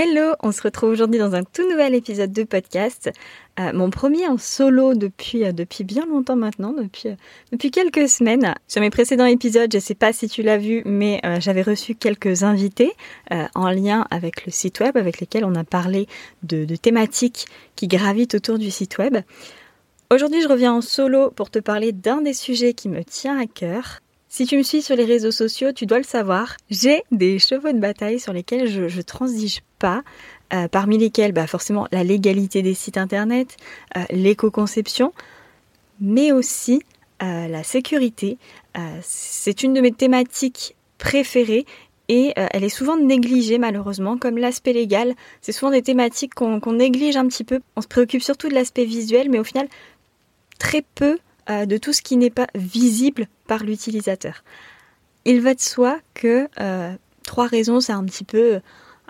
Hello, 0.00 0.34
on 0.44 0.52
se 0.52 0.62
retrouve 0.62 0.90
aujourd'hui 0.90 1.18
dans 1.18 1.34
un 1.34 1.42
tout 1.42 1.68
nouvel 1.68 1.92
épisode 1.92 2.30
de 2.30 2.44
podcast. 2.44 3.10
Euh, 3.58 3.72
mon 3.72 3.90
premier 3.90 4.28
en 4.28 4.38
solo 4.38 4.94
depuis, 4.94 5.44
euh, 5.44 5.50
bien 5.80 6.06
longtemps 6.06 6.36
maintenant, 6.36 6.72
depuis, 6.72 7.08
euh, 7.08 7.14
depuis 7.50 7.72
quelques 7.72 8.08
semaines. 8.08 8.54
Sur 8.68 8.80
mes 8.80 8.90
précédents 8.90 9.24
épisodes, 9.24 9.72
je 9.72 9.78
ne 9.78 9.82
sais 9.82 9.96
pas 9.96 10.12
si 10.12 10.28
tu 10.28 10.44
l'as 10.44 10.56
vu, 10.56 10.82
mais 10.84 11.20
j'avais 11.40 11.62
reçu 11.62 11.96
quelques 11.96 12.44
invités 12.44 12.92
en 13.56 13.70
lien 13.70 14.06
avec 14.12 14.46
le 14.46 14.52
site 14.52 14.78
web, 14.78 14.96
avec 14.96 15.18
lesquels 15.18 15.44
on 15.44 15.56
a 15.56 15.64
parlé 15.64 16.06
de, 16.44 16.76
thématiques 16.76 17.46
qui 17.74 17.88
gravitent 17.88 18.36
autour 18.36 18.58
du 18.58 18.70
site 18.70 18.98
web. 18.98 19.16
Aujourd'hui, 20.14 20.42
je 20.42 20.48
reviens 20.48 20.74
en 20.74 20.80
solo 20.80 21.32
pour 21.32 21.50
te 21.50 21.58
parler 21.58 21.90
d'un 21.90 22.20
des 22.20 22.34
sujets 22.34 22.72
qui 22.72 22.88
me 22.88 23.02
tient 23.02 23.36
à 23.36 23.46
cœur, 23.46 23.98
si 24.30 24.44
tu 24.44 24.58
me 24.58 24.62
suis 24.62 24.82
sur 24.82 24.94
les 24.94 25.06
réseaux 25.06 25.30
sociaux, 25.30 25.72
tu 25.72 25.86
dois 25.86 25.96
le 25.96 26.04
savoir, 26.04 26.58
j'ai 26.68 27.02
des 27.10 27.38
chevaux 27.38 27.72
de 27.72 27.78
bataille 27.78 28.20
sur 28.20 28.34
lesquels 28.34 28.68
je, 28.68 28.82
ne 28.82 29.02
transige 29.02 29.60
euh, 29.84 30.66
parmi 30.66 30.96
lesquels 30.96 31.32
bah, 31.32 31.46
forcément 31.46 31.86
la 31.92 32.02
légalité 32.04 32.62
des 32.62 32.72
sites 32.72 32.96
internet, 32.96 33.56
euh, 33.98 34.04
l'éco-conception, 34.08 35.12
mais 36.00 36.32
aussi 36.32 36.82
euh, 37.22 37.48
la 37.48 37.62
sécurité. 37.62 38.38
c'est 39.02 39.62
une 39.62 39.74
de 39.74 39.82
mes 39.82 39.92
thématiques 39.92 40.74
préférées 40.96 41.66
et 42.08 42.32
elle 42.36 42.64
est 42.64 42.70
souvent 42.70 42.96
négligée 42.96 43.58
malheureusement, 43.58 44.16
comme 44.16 44.38
l'aspect 44.38 44.72
légal. 44.72 45.14
C'est 45.42 45.52
souvent 45.52 45.72
des 45.72 45.82
thématiques 45.82 46.34
qu'on 46.34 46.72
néglige 46.72 47.16
un 47.16 47.26
petit 47.26 47.44
peu. 47.44 47.60
On 47.76 47.82
se 47.82 47.88
préoccupe 47.88 48.22
surtout 48.22 48.48
de 48.48 48.54
l'aspect 48.54 48.86
visuel, 48.86 49.28
mais 49.28 49.38
au 49.38 49.44
final, 49.44 49.68
très 50.58 50.82
peu 50.94 51.18
de 51.48 51.76
tout 51.76 51.92
ce 51.92 52.00
qui 52.00 52.16
n'est 52.16 52.30
pas 52.30 52.46
visible 52.54 53.26
par 53.46 53.62
l'utilisateur. 53.64 54.42
Il 55.26 55.42
va 55.42 55.52
de 55.52 55.60
soi 55.60 55.98
que 56.14 56.48
trois 57.24 57.46
raisons, 57.46 57.80
c'est 57.80 57.92
un 57.92 58.04
petit 58.04 58.24
peu, 58.24 58.60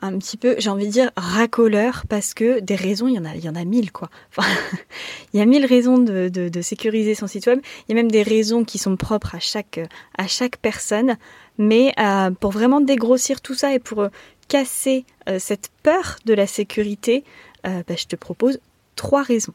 un 0.00 0.18
petit 0.18 0.36
peu, 0.36 0.56
j'ai 0.58 0.70
envie 0.70 0.86
de 0.86 0.92
dire 0.92 1.10
racoleur, 1.16 2.04
parce 2.08 2.34
que 2.34 2.60
des 2.60 2.76
raisons, 2.76 3.08
il 3.08 3.14
y 3.14 3.18
en 3.18 3.24
a, 3.24 3.34
il 3.34 3.44
y 3.44 3.48
en 3.48 3.54
a 3.54 3.64
mille 3.64 3.92
quoi. 3.92 4.10
Enfin, 4.30 4.48
il 5.32 5.38
y 5.38 5.42
a 5.42 5.46
mille 5.46 5.66
raisons 5.66 5.98
de, 5.98 6.60
sécuriser 6.62 7.14
son 7.14 7.26
site 7.26 7.46
web. 7.46 7.60
Il 7.88 7.92
y 7.94 7.98
a 7.98 8.02
même 8.02 8.10
des 8.10 8.22
raisons 8.22 8.64
qui 8.64 8.78
sont 8.78 8.96
propres 8.96 9.34
à 9.34 9.40
chaque, 9.40 9.80
à 10.16 10.26
chaque 10.26 10.56
personne. 10.58 11.16
Mais 11.58 11.92
euh, 11.98 12.30
pour 12.30 12.52
vraiment 12.52 12.80
dégrossir 12.80 13.40
tout 13.40 13.54
ça 13.54 13.74
et 13.74 13.78
pour 13.78 14.08
casser 14.46 15.04
cette 15.38 15.70
peur 15.82 16.16
de 16.24 16.32
la 16.32 16.46
sécurité, 16.46 17.22
bah, 17.64 17.82
je 17.96 18.06
te 18.06 18.16
propose 18.16 18.60
trois 18.96 19.22
raisons. 19.22 19.52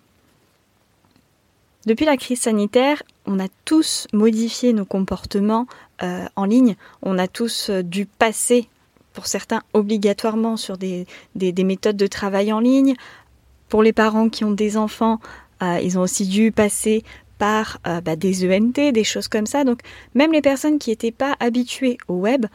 Depuis 1.86 2.06
la 2.06 2.16
crise 2.16 2.40
sanitaire, 2.40 3.04
on 3.26 3.40
a 3.40 3.48
tous 3.66 4.08
modifié 4.14 4.72
nos 4.72 4.86
comportements 4.86 5.68
euh, 6.02 6.26
en 6.36 6.46
ligne. 6.46 6.76
On 7.02 7.18
a 7.18 7.28
tous 7.28 7.70
euh, 7.70 7.84
dû 7.84 8.06
passer, 8.06 8.70
pour 9.14 9.28
certains 9.28 9.62
obligatoirement, 9.74 10.58
sur 10.58 10.78
des, 10.78 11.06
méthodes 11.36 11.98
de 11.98 12.08
travail 12.08 12.52
en 12.52 12.60
ligne. 12.60 12.96
Pour 13.70 13.84
les 13.84 13.94
parents 13.94 14.30
qui 14.30 14.44
ont 14.44 14.52
des 14.52 14.78
enfants, 14.78 15.20
euh, 15.62 15.80
ils 15.82 15.98
ont 15.98 16.02
aussi 16.02 16.26
dû 16.26 16.52
passer 16.52 17.04
par 17.40 17.80
bah, 17.84 18.16
des 18.16 18.46
ENT, 18.46 18.92
des 18.94 19.04
choses 19.04 19.28
comme 19.28 19.48
ça. 19.48 19.64
Donc 19.64 19.80
même 20.14 20.32
les 20.32 20.42
personnes 20.42 20.80
qui 20.80 20.92
n'étaient 20.92 21.12
pas 21.12 21.36
habituées 21.40 21.98
au 22.08 22.14
web, 22.14 22.46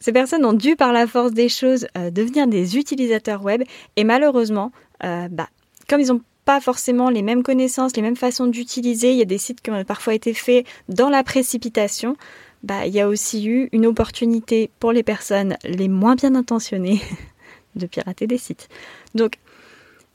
ces 0.00 0.12
personnes 0.12 0.46
ont 0.46 0.54
dû 0.54 0.76
par 0.76 0.92
la 0.92 1.06
force 1.06 1.32
des 1.32 1.48
choses 1.48 1.86
devenir 1.94 2.46
des 2.46 2.78
utilisateurs 2.78 3.44
web. 3.44 3.64
Et 3.96 4.04
malheureusement, 4.04 4.72
bah, 5.00 5.48
comme 5.88 6.00
ils 6.00 6.12
ont 6.12 6.22
pas 6.44 6.60
forcément 6.60 7.10
les 7.10 7.22
mêmes 7.22 7.42
connaissances, 7.42 7.96
les 7.96 8.02
mêmes 8.02 8.16
façons 8.16 8.46
d'utiliser. 8.46 9.12
Il 9.12 9.18
y 9.18 9.22
a 9.22 9.26
des 9.26 9.38
sites 9.38 9.60
qui 9.60 9.70
ont 9.70 9.84
parfois 9.84 10.14
été 10.14 10.34
faits 10.34 10.66
dans 10.88 11.08
la 11.08 11.22
précipitation. 11.22 12.16
Bah, 12.62 12.86
il 12.86 12.94
y 12.94 13.00
a 13.00 13.08
aussi 13.08 13.46
eu 13.46 13.68
une 13.72 13.86
opportunité 13.86 14.70
pour 14.78 14.92
les 14.92 15.02
personnes 15.02 15.56
les 15.64 15.88
moins 15.88 16.14
bien 16.14 16.34
intentionnées 16.34 17.00
de 17.76 17.86
pirater 17.86 18.26
des 18.26 18.38
sites. 18.38 18.68
Donc, 19.14 19.38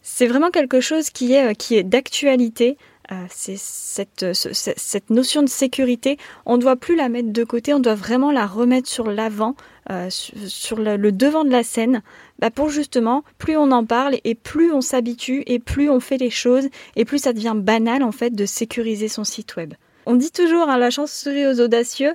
c'est 0.01 0.27
vraiment 0.27 0.51
quelque 0.51 0.79
chose 0.79 1.09
qui 1.09 1.33
est, 1.33 1.55
qui 1.55 1.75
est 1.75 1.83
d'actualité. 1.83 2.77
Euh, 3.11 3.25
c'est 3.29 3.57
cette, 3.57 4.33
cette, 4.33 5.09
notion 5.09 5.41
de 5.41 5.47
sécurité, 5.47 6.17
on 6.45 6.57
ne 6.57 6.61
doit 6.61 6.75
plus 6.75 6.97
la 6.97 7.07
mettre 7.07 7.31
de 7.31 7.43
côté, 7.45 7.73
on 7.73 7.79
doit 7.79 7.95
vraiment 7.95 8.33
la 8.33 8.45
remettre 8.45 8.89
sur 8.89 9.09
l'avant, 9.09 9.55
euh, 9.89 10.09
sur 10.09 10.77
le, 10.77 10.97
devant 11.13 11.45
de 11.45 11.49
la 11.49 11.63
scène, 11.63 12.01
bah 12.39 12.51
pour 12.51 12.69
justement, 12.69 13.23
plus 13.37 13.55
on 13.55 13.71
en 13.71 13.85
parle 13.85 14.17
et 14.25 14.35
plus 14.35 14.73
on 14.73 14.81
s'habitue 14.81 15.43
et 15.45 15.59
plus 15.59 15.89
on 15.89 16.01
fait 16.01 16.17
les 16.17 16.29
choses 16.29 16.67
et 16.97 17.05
plus 17.05 17.19
ça 17.19 17.31
devient 17.31 17.55
banal 17.55 18.03
en 18.03 18.11
fait 18.11 18.31
de 18.31 18.45
sécuriser 18.45 19.07
son 19.07 19.23
site 19.23 19.55
web. 19.55 19.73
On 20.09 20.15
dit 20.15 20.31
toujours 20.31 20.69
hein, 20.69 20.77
la 20.77 20.89
chance 20.89 21.11
sourit 21.11 21.45
aux 21.45 21.59
audacieux. 21.59 22.13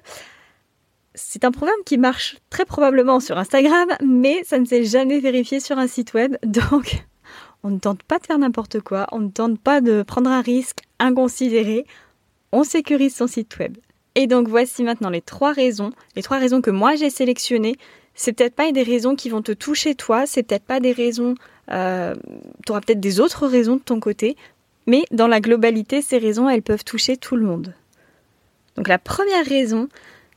C'est 1.15 1.45
un 1.45 1.51
programme 1.51 1.77
qui 1.85 1.99
marche 1.99 2.39
très 2.49 2.65
probablement 2.65 3.21
sur 3.21 3.37
Instagram, 3.37 3.87
mais 4.03 4.43
ça 4.45 4.59
ne 4.59 4.65
s'est 4.65 4.85
jamais 4.85 5.21
vérifié 5.21 5.61
sur 5.61 5.77
un 5.77 5.87
site 5.87 6.15
web, 6.15 6.39
donc 6.47 7.05
on 7.63 7.69
ne 7.69 7.79
tente 7.79 8.03
pas 8.03 8.19
de 8.19 8.25
faire 8.25 8.39
n'importe 8.39 8.81
quoi, 8.81 9.09
on 9.13 9.19
ne 9.19 9.29
tente 9.29 9.61
pas 9.61 9.83
de 9.83 10.03
prendre 10.05 10.31
un 10.31 10.41
risque 10.41 10.79
inconsidéré, 11.01 11.85
on 12.51 12.65
sécurise 12.65 13.15
son 13.15 13.27
site 13.27 13.59
web. 13.59 13.77
Et 14.15 14.27
donc 14.27 14.49
voici 14.49 14.83
maintenant 14.85 15.11
les 15.11 15.21
trois 15.21 15.53
raisons, 15.53 15.93
les 16.17 16.23
trois 16.23 16.39
raisons 16.39 16.63
que 16.63 16.71
moi 16.71 16.95
j'ai 16.95 17.11
sélectionnées. 17.11 17.77
C'est 18.15 18.33
peut-être 18.33 18.55
pas 18.55 18.73
des 18.73 18.85
raisons 18.85 19.17
qui 19.17 19.29
vont 19.29 19.43
te 19.43 19.53
toucher 19.53 19.95
toi, 19.95 20.25
c'est 20.25 20.43
peut-être 20.43 20.65
pas 20.65 20.81
des 20.81 20.93
raisons, 20.93 21.35
euh, 21.71 22.15
tu 22.65 22.73
auras 22.73 22.81
peut-être 22.81 23.01
des 23.01 23.21
autres 23.21 23.47
raisons 23.47 23.77
de 23.77 23.83
ton 23.83 24.01
côté, 24.01 24.39
mais 24.87 25.05
dans 25.11 25.29
la 25.29 25.41
globalité, 25.41 26.01
ces 26.01 26.17
raisons, 26.17 26.49
elles 26.49 26.63
peuvent 26.63 26.85
toucher 26.85 27.19
tout 27.19 27.37
le 27.37 27.45
monde. 27.45 27.75
Donc 28.77 28.89
la 28.89 28.99
première 28.99 29.45
raison, 29.45 29.89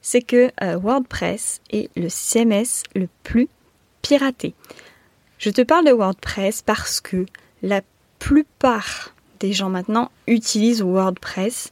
c'est 0.02 0.22
que 0.22 0.52
euh, 0.62 0.78
WordPress 0.78 1.62
est 1.72 1.90
le 1.96 2.10
CMS 2.10 2.84
le 2.94 3.08
plus 3.24 3.50
piraté. 4.02 4.54
Je 5.38 5.50
te 5.50 5.62
parle 5.62 5.86
de 5.86 5.92
WordPress 5.92 6.62
parce 6.62 7.02
que 7.02 7.26
la 7.62 7.82
plupart 8.20 9.14
des 9.40 9.54
gens 9.54 9.70
maintenant 9.70 10.12
utilisent 10.28 10.82
WordPress. 10.82 11.72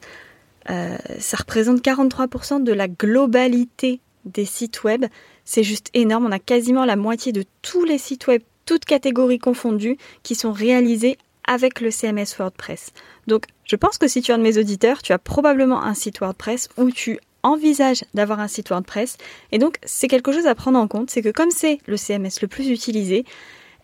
Euh, 0.70 0.98
ça 1.20 1.38
représente 1.38 1.82
43% 1.82 2.64
de 2.64 2.74
la 2.74 2.88
globalité 2.88 4.00
des 4.26 4.46
sites 4.46 4.84
web. 4.84 5.06
C'est 5.46 5.64
juste 5.64 5.90
énorme. 5.94 6.26
On 6.26 6.32
a 6.32 6.40
quasiment 6.40 6.86
la 6.86 6.96
moitié 6.96 7.32
de 7.32 7.44
tous 7.62 7.84
les 7.84 7.98
sites 7.98 8.28
web, 8.28 8.42
toutes 8.66 8.86
catégories 8.86 9.40
confondues, 9.40 9.98
qui 10.24 10.36
sont 10.36 10.52
réalisés 10.52 11.18
avec 11.48 11.82
le 11.82 11.92
CMS 11.92 12.38
WordPress. 12.38 12.92
Donc, 13.28 13.46
je 13.66 13.76
pense 13.76 13.98
que 13.98 14.08
si 14.08 14.22
tu 14.22 14.32
es 14.32 14.34
un 14.34 14.38
de 14.38 14.44
mes 14.44 14.58
auditeurs, 14.58 15.02
tu 15.02 15.14
as 15.14 15.20
probablement 15.20 15.84
un 15.84 15.94
site 15.94 16.20
WordPress 16.20 16.70
ou 16.78 16.92
tu 16.92 17.20
envisages 17.44 18.06
d'avoir 18.14 18.40
un 18.40 18.48
site 18.48 18.70
WordPress. 18.70 19.18
Et 19.52 19.60
donc, 19.60 19.78
c'est 19.84 20.08
quelque 20.08 20.32
chose 20.32 20.48
à 20.48 20.56
prendre 20.56 20.80
en 20.80 20.88
compte. 20.88 21.10
C'est 21.10 21.22
que 21.22 21.30
comme 21.30 21.52
c'est 21.52 21.80
le 21.86 21.98
CMS 21.98 22.42
le 22.42 22.48
plus 22.48 22.70
utilisé, 22.70 23.26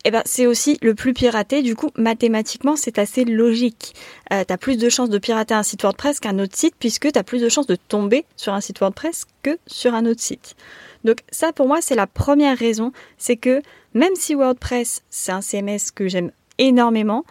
eh 0.05 0.11
ben, 0.11 0.21
c'est 0.25 0.47
aussi 0.47 0.77
le 0.81 0.95
plus 0.95 1.13
piraté. 1.13 1.61
Du 1.61 1.75
coup, 1.75 1.89
mathématiquement, 1.97 2.75
c'est 2.75 2.97
assez 2.99 3.25
logique. 3.25 3.93
Euh, 4.31 4.43
tu 4.47 4.53
as 4.53 4.57
plus 4.57 4.77
de 4.77 4.87
chances 4.87 5.09
de 5.09 5.17
pirater 5.17 5.53
un 5.53 5.63
site 5.63 5.83
WordPress 5.83 6.19
qu'un 6.19 6.39
autre 6.39 6.55
site, 6.55 6.75
puisque 6.79 7.11
tu 7.11 7.19
as 7.19 7.23
plus 7.23 7.41
de 7.41 7.49
chances 7.49 7.67
de 7.67 7.75
tomber 7.75 8.25
sur 8.37 8.53
un 8.53 8.61
site 8.61 8.79
WordPress 8.79 9.25
que 9.43 9.57
sur 9.67 9.93
un 9.93 10.05
autre 10.05 10.21
site. 10.21 10.55
Donc 11.03 11.17
ça, 11.31 11.51
pour 11.51 11.67
moi, 11.67 11.81
c'est 11.81 11.95
la 11.95 12.07
première 12.07 12.57
raison. 12.57 12.93
C'est 13.17 13.37
que 13.37 13.61
même 13.93 14.15
si 14.15 14.35
WordPress, 14.35 15.01
c'est 15.09 15.31
un 15.31 15.41
CMS 15.41 15.91
que 15.93 16.07
j'aime 16.07 16.31
énormément, 16.57 17.25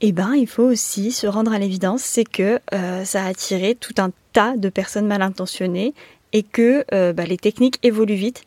eh 0.00 0.12
ben, 0.12 0.34
il 0.34 0.46
faut 0.46 0.62
aussi 0.62 1.12
se 1.12 1.26
rendre 1.26 1.52
à 1.52 1.58
l'évidence, 1.58 2.02
c'est 2.02 2.24
que 2.24 2.58
euh, 2.72 3.04
ça 3.04 3.24
a 3.24 3.28
attiré 3.28 3.74
tout 3.74 3.94
un 3.98 4.10
tas 4.32 4.56
de 4.56 4.68
personnes 4.68 5.06
mal 5.06 5.20
intentionnées 5.20 5.94
et 6.32 6.42
que 6.42 6.84
euh, 6.92 7.12
bah, 7.12 7.24
les 7.24 7.36
techniques 7.36 7.78
évoluent 7.82 8.14
vite. 8.14 8.44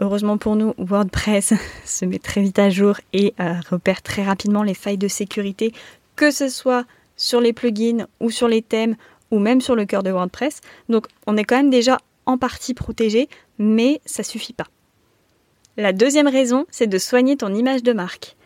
Heureusement 0.00 0.38
pour 0.38 0.56
nous, 0.56 0.74
WordPress 0.78 1.54
se 1.84 2.04
met 2.04 2.18
très 2.18 2.40
vite 2.40 2.58
à 2.58 2.70
jour 2.70 2.96
et 3.12 3.34
euh, 3.40 3.54
repère 3.70 4.02
très 4.02 4.22
rapidement 4.22 4.62
les 4.62 4.74
failles 4.74 4.98
de 4.98 5.08
sécurité, 5.08 5.72
que 6.16 6.30
ce 6.30 6.48
soit 6.48 6.86
sur 7.16 7.40
les 7.40 7.52
plugins 7.52 8.06
ou 8.20 8.30
sur 8.30 8.48
les 8.48 8.62
thèmes 8.62 8.96
ou 9.30 9.38
même 9.38 9.60
sur 9.60 9.74
le 9.74 9.84
cœur 9.84 10.02
de 10.02 10.10
WordPress. 10.10 10.60
Donc 10.88 11.08
on 11.26 11.36
est 11.36 11.44
quand 11.44 11.56
même 11.56 11.70
déjà 11.70 11.98
en 12.24 12.38
partie 12.38 12.74
protégé, 12.74 13.28
mais 13.58 14.00
ça 14.06 14.22
suffit 14.22 14.52
pas. 14.52 14.66
La 15.76 15.92
deuxième 15.92 16.28
raison, 16.28 16.64
c'est 16.70 16.86
de 16.86 16.98
soigner 16.98 17.36
ton 17.36 17.54
image 17.54 17.82
de 17.82 17.92
marque. 17.92 18.36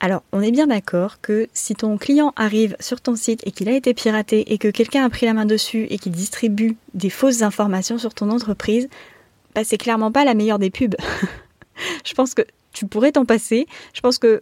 Alors, 0.00 0.22
on 0.32 0.40
est 0.42 0.52
bien 0.52 0.68
d'accord 0.68 1.20
que 1.20 1.48
si 1.52 1.74
ton 1.74 1.98
client 1.98 2.32
arrive 2.36 2.76
sur 2.78 3.00
ton 3.00 3.16
site 3.16 3.44
et 3.44 3.50
qu'il 3.50 3.68
a 3.68 3.72
été 3.72 3.94
piraté 3.94 4.52
et 4.52 4.58
que 4.58 4.68
quelqu'un 4.68 5.04
a 5.04 5.10
pris 5.10 5.26
la 5.26 5.34
main 5.34 5.44
dessus 5.44 5.86
et 5.90 5.98
qu'il 5.98 6.12
distribue 6.12 6.76
des 6.94 7.10
fausses 7.10 7.42
informations 7.42 7.98
sur 7.98 8.14
ton 8.14 8.30
entreprise, 8.30 8.88
bah, 9.54 9.62
c'est 9.64 9.78
clairement 9.78 10.12
pas 10.12 10.24
la 10.24 10.34
meilleure 10.34 10.60
des 10.60 10.70
pubs. 10.70 10.94
Je 12.04 12.14
pense 12.14 12.34
que 12.34 12.42
tu 12.72 12.86
pourrais 12.86 13.12
t'en 13.12 13.24
passer. 13.24 13.66
Je 13.92 14.00
pense 14.00 14.18
que 14.18 14.40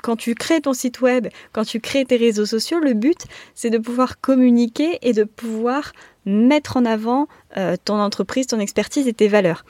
quand 0.00 0.14
tu 0.14 0.36
crées 0.36 0.60
ton 0.60 0.74
site 0.74 1.00
web, 1.00 1.26
quand 1.52 1.64
tu 1.64 1.80
crées 1.80 2.04
tes 2.04 2.16
réseaux 2.16 2.46
sociaux, 2.46 2.78
le 2.78 2.94
but, 2.94 3.26
c'est 3.56 3.70
de 3.70 3.78
pouvoir 3.78 4.20
communiquer 4.20 4.98
et 5.02 5.12
de 5.12 5.24
pouvoir 5.24 5.92
mettre 6.24 6.76
en 6.76 6.84
avant 6.84 7.26
euh, 7.56 7.76
ton 7.84 7.98
entreprise, 7.98 8.46
ton 8.46 8.60
expertise 8.60 9.08
et 9.08 9.12
tes 9.12 9.26
valeurs 9.26 9.64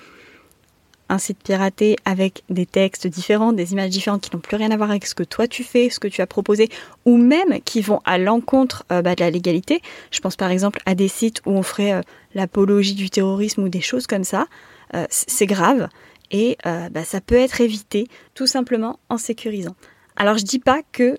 un 1.09 1.19
site 1.19 1.39
piraté 1.43 1.97
avec 2.05 2.43
des 2.51 2.67
textes 2.67 3.07
différents, 3.07 3.53
des 3.53 3.73
images 3.73 3.91
différentes 3.91 4.23
qui 4.23 4.35
n'ont 4.35 4.41
plus 4.41 4.57
rien 4.57 4.71
à 4.71 4.77
voir 4.77 4.91
avec 4.91 5.07
ce 5.07 5.15
que 5.15 5.23
toi 5.23 5.49
tu 5.49 5.65
fais, 5.65 5.91
ce 5.91 5.99
que 5.99 6.09
tu 6.09 6.21
as 6.21 6.27
proposé, 6.27 6.69
ou 7.05 7.17
même 7.17 7.61
qui 7.65 7.81
vont 7.81 8.01
à 8.05 8.19
l'encontre 8.19 8.85
euh, 8.93 9.03
bah, 9.03 9.15
de 9.15 9.21
la 9.21 9.31
légalité. 9.31 9.81
Je 10.11 10.21
pense 10.21 10.37
par 10.37 10.51
exemple 10.51 10.81
à 10.87 10.95
des 10.95 11.09
sites 11.09 11.41
où 11.47 11.53
on 11.53 11.63
ferait 11.63 11.93
euh, 11.93 12.01
l'apologie 12.35 12.95
du 12.95 13.11
terrorisme 13.11 13.63
ou 13.63 13.69
des 13.69 13.81
choses 13.81 14.07
comme 14.07 14.25
ça. 14.25 14.47
Euh, 14.95 15.07
c'est 15.11 15.47
grave 15.47 15.89
et 16.31 16.59
bah, 16.65 17.05
ça 17.05 17.23
peut 17.23 17.37
être 17.37 17.63
évité 17.63 18.07
tout 18.35 18.47
simplement 18.47 18.99
en 19.09 19.17
sécurisant. 19.17 19.75
Alors 20.17 20.37
je 20.37 20.45
dis 20.45 20.59
pas 20.59 20.83
que 20.93 21.17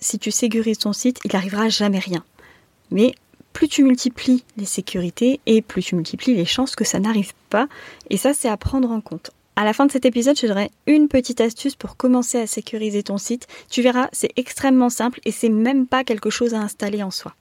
si 0.00 0.18
tu 0.18 0.30
sécurises 0.30 0.78
ton 0.78 0.94
site, 0.94 1.18
il 1.26 1.30
n'arrivera 1.34 1.68
jamais 1.68 1.98
rien. 1.98 2.24
Mais 2.90 3.14
plus 3.56 3.68
tu 3.68 3.84
multiplies 3.84 4.44
les 4.58 4.66
sécurités 4.66 5.40
et 5.46 5.62
plus 5.62 5.82
tu 5.82 5.94
multiplies 5.94 6.34
les 6.34 6.44
chances 6.44 6.76
que 6.76 6.84
ça 6.84 7.00
n'arrive 7.00 7.32
pas. 7.48 7.68
Et 8.10 8.18
ça, 8.18 8.34
c'est 8.34 8.50
à 8.50 8.58
prendre 8.58 8.90
en 8.90 9.00
compte. 9.00 9.30
À 9.56 9.64
la 9.64 9.72
fin 9.72 9.86
de 9.86 9.90
cet 9.90 10.04
épisode, 10.04 10.38
je 10.38 10.46
donnerai 10.46 10.70
une 10.86 11.08
petite 11.08 11.40
astuce 11.40 11.74
pour 11.74 11.96
commencer 11.96 12.38
à 12.38 12.46
sécuriser 12.46 13.02
ton 13.02 13.16
site. 13.16 13.46
Tu 13.70 13.80
verras, 13.80 14.08
c'est 14.12 14.28
extrêmement 14.36 14.90
simple 14.90 15.20
et 15.24 15.30
c'est 15.30 15.48
même 15.48 15.86
pas 15.86 16.04
quelque 16.04 16.28
chose 16.28 16.52
à 16.52 16.58
installer 16.58 17.02
en 17.02 17.10
soi. 17.10 17.34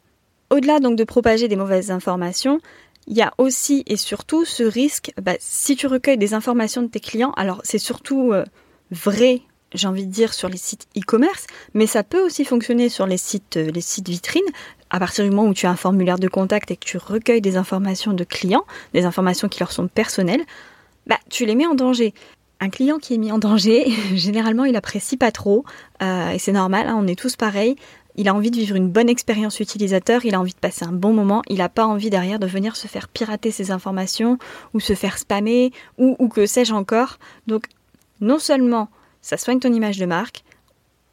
Au-delà 0.51 0.79
donc 0.79 0.95
de 0.97 1.03
propager 1.03 1.50
des 1.50 1.57
mauvaises 1.57 1.91
informations, 1.91 2.62
il 3.07 3.17
y 3.17 3.21
a 3.21 3.33
aussi 3.38 3.83
et 3.85 3.97
surtout 3.97 4.45
ce 4.45 4.63
risque, 4.63 5.12
bah, 5.21 5.35
si 5.39 5.75
tu 5.75 5.85
recueilles 5.85 6.17
des 6.17 6.33
informations 6.33 6.81
de 6.81 6.88
tes 6.88 7.01
clients, 7.01 7.33
alors 7.35 7.59
c'est 7.65 7.77
surtout 7.77 8.31
euh, 8.31 8.45
vrai 8.89 9.41
j'ai 9.75 9.88
envie 9.88 10.06
de 10.06 10.12
dire, 10.12 10.33
sur 10.33 10.50
les 10.50 10.57
sites 10.57 10.88
e-commerce, 10.98 11.48
mais 11.74 11.88
ça 11.88 12.04
peut 12.04 12.24
aussi 12.24 12.45
fonctionner 12.45 12.89
sur 12.89 13.06
les 13.06 13.18
sites, 13.18 13.57
euh, 13.57 13.72
les 13.72 13.81
sites 13.81 14.10
vitrines. 14.10 14.42
À 14.89 15.00
partir 15.00 15.24
du 15.25 15.31
moment 15.31 15.50
où 15.50 15.54
tu 15.54 15.66
as 15.66 15.72
un 15.72 15.75
formulaire 15.75 16.19
de 16.19 16.27
contact 16.27 16.72
et 16.72 16.77
que 16.77 16.86
tu 16.86 16.98
recueilles 16.98 17.42
des 17.42 17.57
informations 17.57 18.13
de 18.13 18.24
clients, 18.24 18.66
des 18.94 19.06
informations 19.06 19.50
qui 19.50 19.60
leur 19.60 19.72
sont 19.72 19.88
personnelles, 19.88 20.44
bah, 21.07 21.18
tu 21.30 21.45
les 21.45 21.56
mets 21.56 21.66
en 21.66 21.75
danger. 21.75 22.13
Un 22.60 22.69
client 22.69 22.98
qui 23.00 23.13
est 23.13 23.18
mis 23.18 23.31
en 23.31 23.38
danger, 23.38 23.92
généralement, 24.16 24.66
il 24.66 24.75
apprécie 24.75 25.18
pas 25.18 25.31
trop, 25.31 25.66
euh, 26.01 26.30
et 26.30 26.39
c'est 26.39 26.51
normal, 26.51 26.88
hein, 26.88 26.98
on 26.98 27.07
est 27.07 27.19
tous 27.19 27.36
pareils. 27.36 27.75
Il 28.18 28.30
a 28.30 28.33
envie 28.33 28.50
de 28.50 28.56
vivre 28.56 28.77
une 28.77 28.88
bonne 28.88 29.10
expérience 29.10 29.60
utilisateur, 29.60 30.24
il 30.24 30.36
a 30.36 30.39
envie 30.39 30.54
de 30.54 30.60
passer 30.60 30.86
un 30.86 30.94
bon 30.94 31.12
moment, 31.12 31.42
il 31.50 31.57
n'a 31.57 31.68
pas 31.68 31.86
envie 31.86 32.10
derrière 32.10 32.39
de 32.39 32.48
venir 32.48 32.77
se 32.77 32.88
faire 32.88 33.10
pirater 33.10 33.51
ses 33.51 33.72
informations 33.72 34.38
ou 34.74 34.80
se 34.80 34.94
faire 34.94 35.18
spammer 35.18 35.74
ou, 35.98 36.16
ou 36.18 36.30
que 36.30 36.45
sais-je 36.45 36.74
encore. 36.74 37.19
Donc, 37.45 37.66
non 38.22 38.39
seulement 38.39 38.89
ça 39.25 39.38
soigne 39.38 39.60
ton 39.60 39.74
image 39.74 39.98
de 39.98 40.06
marque 40.06 40.44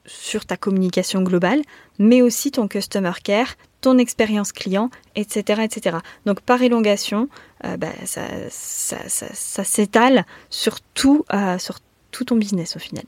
sur 0.04 0.44
ta 0.44 0.58
communication 0.58 1.22
globale, 1.22 1.62
mais 1.98 2.20
aussi 2.20 2.50
ton 2.50 2.68
customer 2.68 3.12
care, 3.24 3.54
ton 3.80 3.96
expérience 3.96 4.52
client, 4.52 4.90
etc. 5.16 5.62
etc. 5.62 5.96
Donc 6.26 6.42
par 6.42 6.60
élongation, 6.60 7.30
euh, 7.64 7.78
bah, 7.78 7.88
ça, 8.04 9.64
s'étale 9.64 10.26
sur 10.50 10.82
tout, 10.82 11.24
euh, 11.32 11.56
sur 11.56 11.78
tout 12.10 12.24
ton 12.24 12.36
business 12.36 12.76
au 12.76 12.80
final. 12.80 13.04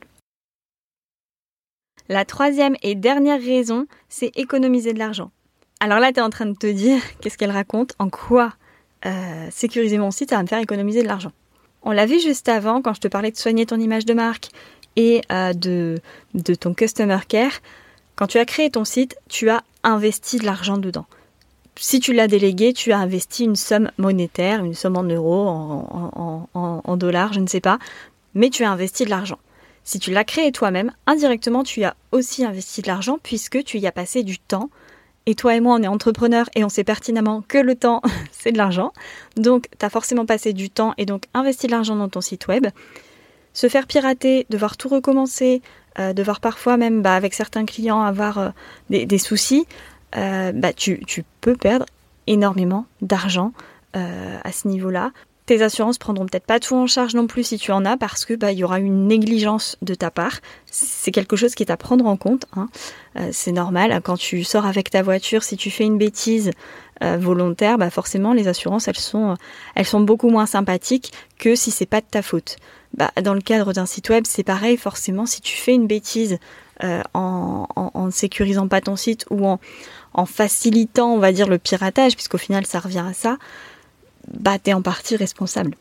La 2.09 2.25
troisième 2.25 2.75
et 2.81 2.95
dernière 2.95 3.39
raison, 3.39 3.85
c'est 4.09 4.35
économiser 4.35 4.93
de 4.93 4.99
l'argent. 4.99 5.29
Alors 5.81 5.99
là, 5.99 6.11
tu 6.13 6.19
es 6.19 6.23
en 6.23 6.31
train 6.31 6.47
de 6.47 6.57
te 6.57 6.67
dire, 6.67 6.99
qu'est-ce 7.21 7.37
qu'elle 7.37 7.51
raconte? 7.51 7.93
En 7.99 8.09
quoi 8.09 8.55
euh, 9.05 9.47
sécuriser 9.51 9.99
mon 9.99 10.09
site, 10.09 10.31
ça 10.31 10.37
va 10.37 10.41
me 10.41 10.47
faire 10.47 10.59
économiser 10.59 11.03
de 11.03 11.07
l'argent? 11.07 11.31
On 11.87 11.91
l'a 11.91 12.07
vu 12.07 12.19
juste 12.19 12.49
avant, 12.49 12.81
quand 12.81 12.95
je 12.95 12.99
te 13.01 13.07
parlais 13.07 13.29
de 13.29 13.37
soigner 13.37 13.67
ton 13.67 13.79
image 13.79 14.05
de 14.05 14.15
marque, 14.15 14.49
et 14.95 15.21
euh, 15.31 15.53
de, 15.53 15.99
de 16.33 16.55
ton 16.55 16.73
customer 16.73 17.19
care, 17.27 17.61
quand 18.15 18.27
tu 18.27 18.37
as 18.37 18.45
créé 18.45 18.69
ton 18.69 18.85
site, 18.85 19.17
tu 19.29 19.49
as 19.49 19.63
investi 19.83 20.37
de 20.37 20.45
l'argent 20.45 20.77
dedans. 20.77 21.05
Si 21.77 21.99
tu 21.99 22.13
l'as 22.13 22.27
délégué, 22.27 22.71
tu 22.71 22.93
as 22.93 22.99
investi 22.99 23.43
une 23.43 23.57
somme 23.57 23.91
monétaire, 23.97 24.63
une 24.63 24.73
somme 24.73 24.95
en 24.95 25.03
euros, 25.03 25.47
en, 25.47 26.47
en, 26.53 26.97
dollars, 26.97 27.33
je 27.33 27.41
ne 27.41 27.47
sais 27.47 27.59
pas, 27.59 27.79
mais 28.33 28.49
tu 28.49 28.63
as 28.63 28.71
investi 28.71 29.03
de 29.03 29.09
l'argent. 29.09 29.39
Si 29.83 29.99
tu 29.99 30.11
l'as 30.11 30.23
créé 30.23 30.53
toi-même, 30.53 30.91
indirectement, 31.05 31.63
tu 31.63 31.83
as 31.83 31.95
aussi 32.13 32.45
investi 32.45 32.81
de 32.81 32.87
l'argent 32.87 33.19
puisque 33.21 33.63
tu 33.65 33.77
y 33.77 33.87
as 33.87 33.91
passé 33.91 34.23
du 34.23 34.39
temps. 34.39 34.69
Et 35.25 35.35
toi 35.35 35.55
et 35.55 35.59
moi, 35.59 35.75
on 35.75 35.83
est 35.83 35.87
entrepreneurs 35.87 36.49
et 36.55 36.63
on 36.63 36.69
sait 36.69 36.83
pertinemment 36.85 37.43
que 37.45 37.57
le 37.57 37.75
temps, 37.75 38.01
c'est 38.31 38.53
de 38.53 38.57
l'argent. 38.57 38.93
Donc, 39.35 39.67
tu 39.77 39.85
as 39.85 39.89
forcément 39.89 40.25
passé 40.25 40.53
du 40.53 40.69
temps 40.69 40.93
et 40.97 41.05
donc 41.05 41.25
investi 41.33 41.67
de 41.67 41.71
l'argent 41.71 41.97
dans 41.97 42.09
ton 42.09 42.21
site 42.21 42.47
web 42.47 42.67
se 43.55 43.69
faire 43.69 43.87
pirater, 43.87 44.45
devoir 44.51 44.77
tout 44.77 44.89
recommencer, 44.89 45.63
euh, 45.97 46.13
devoir 46.13 46.41
parfois 46.41 46.77
même 46.77 47.01
bah, 47.01 47.15
avec 47.15 47.33
certains 47.33 47.65
clients 47.65 48.01
avoir 48.01 48.37
euh, 48.37 48.49
des, 48.89 49.17
soucis, 49.17 49.65
euh, 50.17 50.51
bah, 50.51 50.73
tu, 50.73 51.01
peux 51.41 51.55
perdre 51.55 51.85
énormément 52.27 52.85
d'argent 53.01 53.51
à 53.93 54.51
ce 54.51 54.67
niveau-là. 54.67 55.11
Tes 55.45 55.61
assurances 55.61 55.97
prendront 55.97 56.25
peut-être 56.25 56.45
pas 56.45 56.59
tout 56.59 56.75
en 56.75 56.87
charge 56.87 57.13
non 57.13 57.27
plus 57.27 57.43
si 57.43 57.57
tu 57.57 57.71
en 57.71 57.85
as 57.85 57.97
parce 57.97 58.25
que 58.25 58.33
bah, 58.33 58.51
il 58.51 58.57
y 58.57 58.63
aura 58.63 58.79
une 58.79 59.07
négligence 59.07 59.77
de 59.81 59.93
ta 59.93 60.09
part. 60.09 60.39
C'est 60.65 61.11
quelque 61.11 61.35
chose 61.35 61.53
qui 61.53 61.63
est 61.63 61.71
à 61.71 61.77
prendre 61.77 62.05
en 62.07 62.17
compte. 62.17 62.45
Hein. 62.55 62.67
c'est 63.31 63.51
normal 63.51 64.01
quand 64.03 64.17
tu 64.17 64.43
sors 64.43 64.65
avec 64.65 64.89
ta 64.89 65.03
voiture, 65.03 65.43
si 65.43 65.55
tu 65.55 65.69
fais 65.69 65.83
une 65.83 65.97
bêtise 65.97 66.51
volontaire, 67.01 67.77
bah 67.77 67.89
forcément 67.89 68.33
les 68.33 68.47
assurances 68.47 68.87
elles 68.87 68.97
sont 68.97 69.35
elles 69.75 69.85
sont 69.85 69.99
beaucoup 69.99 70.29
moins 70.29 70.45
sympathiques 70.45 71.11
que 71.37 71.53
si 71.53 71.69
c'est 71.69 71.85
pas 71.85 71.99
de 71.99 72.05
ta 72.09 72.21
faute 72.21 72.57
bah, 72.95 73.11
dans 73.21 73.33
le 73.33 73.41
cadre 73.41 73.73
d'un 73.73 73.85
site 73.85 74.09
web, 74.09 74.23
c'est 74.27 74.43
pareil, 74.43 74.77
forcément, 74.77 75.25
si 75.25 75.41
tu 75.41 75.57
fais 75.57 75.73
une 75.73 75.87
bêtise 75.87 76.37
euh, 76.83 77.01
en, 77.13 77.67
en, 77.75 78.11
sécurisant 78.11 78.67
pas 78.67 78.81
ton 78.81 78.95
site 78.95 79.25
ou 79.29 79.45
en, 79.45 79.59
en 80.13 80.25
facilitant, 80.25 81.13
on 81.13 81.19
va 81.19 81.31
dire, 81.31 81.47
le 81.47 81.57
piratage, 81.57 82.15
puisqu'au 82.15 82.37
final, 82.37 82.65
ça 82.65 82.79
revient 82.79 83.03
à 83.07 83.13
ça, 83.13 83.37
bah, 84.33 84.59
tu 84.59 84.73
en 84.73 84.81
partie 84.81 85.15
responsable. 85.15 85.75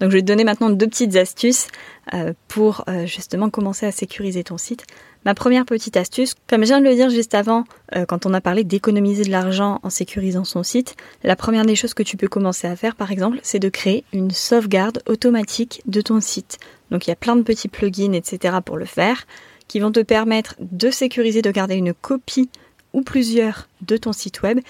Donc 0.00 0.10
je 0.10 0.16
vais 0.16 0.22
te 0.22 0.26
donner 0.26 0.44
maintenant 0.44 0.70
deux 0.70 0.86
petites 0.86 1.16
astuces 1.16 1.68
euh, 2.14 2.32
pour 2.48 2.84
euh, 2.88 3.06
justement 3.06 3.50
commencer 3.50 3.84
à 3.84 3.92
sécuriser 3.92 4.42
ton 4.42 4.56
site. 4.56 4.86
Ma 5.26 5.34
première 5.34 5.66
petite 5.66 5.98
astuce, 5.98 6.34
comme 6.48 6.62
je 6.62 6.68
viens 6.68 6.80
de 6.80 6.88
le 6.88 6.94
dire 6.94 7.10
juste 7.10 7.34
avant, 7.34 7.64
euh, 7.94 8.06
quand 8.06 8.24
on 8.24 8.32
a 8.32 8.40
parlé 8.40 8.64
d'économiser 8.64 9.24
de 9.24 9.30
l'argent 9.30 9.78
en 9.82 9.90
sécurisant 9.90 10.44
son 10.44 10.62
site, 10.62 10.96
la 11.22 11.36
première 11.36 11.66
des 11.66 11.76
choses 11.76 11.92
que 11.92 12.02
tu 12.02 12.16
peux 12.16 12.28
commencer 12.28 12.66
à 12.66 12.76
faire 12.76 12.96
par 12.96 13.12
exemple, 13.12 13.38
c'est 13.42 13.58
de 13.58 13.68
créer 13.68 14.04
une 14.14 14.30
sauvegarde 14.30 15.02
automatique 15.06 15.82
de 15.84 16.00
ton 16.00 16.20
site. 16.20 16.58
Donc 16.90 17.06
il 17.06 17.10
y 17.10 17.12
a 17.12 17.16
plein 17.16 17.36
de 17.36 17.42
petits 17.42 17.68
plugins, 17.68 18.14
etc. 18.14 18.56
pour 18.64 18.78
le 18.78 18.86
faire, 18.86 19.26
qui 19.68 19.80
vont 19.80 19.92
te 19.92 20.00
permettre 20.00 20.54
de 20.58 20.90
sécuriser, 20.90 21.42
de 21.42 21.50
garder 21.50 21.74
une 21.74 21.92
copie 21.92 22.48
ou 22.94 23.02
plusieurs 23.02 23.68
de 23.82 23.98
ton 23.98 24.12
site 24.12 24.42
web. 24.42 24.60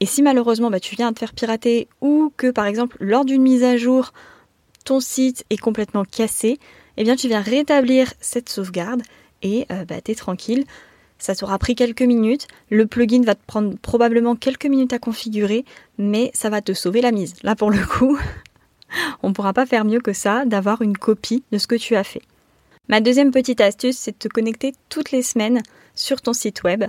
Et 0.00 0.06
si 0.06 0.22
malheureusement 0.22 0.70
bah, 0.70 0.80
tu 0.80 0.96
viens 0.96 1.10
de 1.10 1.14
te 1.14 1.20
faire 1.20 1.34
pirater 1.34 1.88
ou 2.00 2.32
que 2.36 2.50
par 2.50 2.66
exemple 2.66 2.96
lors 3.00 3.24
d'une 3.24 3.42
mise 3.42 3.62
à 3.62 3.76
jour, 3.76 4.12
ton 4.84 4.98
site 4.98 5.44
est 5.50 5.58
complètement 5.58 6.04
cassé, 6.04 6.58
eh 6.96 7.04
bien 7.04 7.16
tu 7.16 7.28
viens 7.28 7.42
rétablir 7.42 8.12
cette 8.20 8.48
sauvegarde 8.48 9.02
et 9.42 9.66
euh, 9.70 9.84
bah, 9.84 10.00
tu 10.00 10.12
es 10.12 10.14
tranquille. 10.14 10.64
Ça 11.18 11.34
t'aura 11.34 11.58
pris 11.58 11.74
quelques 11.74 12.02
minutes. 12.02 12.48
Le 12.70 12.86
plugin 12.86 13.22
va 13.22 13.34
te 13.34 13.44
prendre 13.46 13.76
probablement 13.76 14.36
quelques 14.36 14.66
minutes 14.66 14.94
à 14.94 14.98
configurer, 14.98 15.66
mais 15.98 16.30
ça 16.32 16.48
va 16.48 16.62
te 16.62 16.72
sauver 16.72 17.02
la 17.02 17.12
mise. 17.12 17.34
Là, 17.42 17.54
pour 17.54 17.70
le 17.70 17.84
coup, 17.84 18.18
on 19.22 19.28
ne 19.28 19.34
pourra 19.34 19.52
pas 19.52 19.66
faire 19.66 19.84
mieux 19.84 20.00
que 20.00 20.14
ça, 20.14 20.46
d'avoir 20.46 20.80
une 20.80 20.96
copie 20.96 21.44
de 21.52 21.58
ce 21.58 21.66
que 21.66 21.74
tu 21.74 21.94
as 21.94 22.04
fait. 22.04 22.22
Ma 22.88 23.02
deuxième 23.02 23.32
petite 23.32 23.60
astuce, 23.60 23.98
c'est 23.98 24.12
de 24.12 24.16
te 24.16 24.28
connecter 24.28 24.72
toutes 24.88 25.12
les 25.12 25.22
semaines 25.22 25.62
sur 25.94 26.22
ton 26.22 26.32
site 26.32 26.62
web. 26.62 26.84